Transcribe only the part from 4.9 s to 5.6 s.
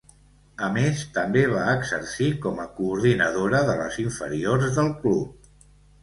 club.